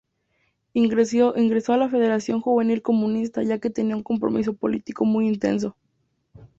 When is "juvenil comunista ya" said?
2.41-3.59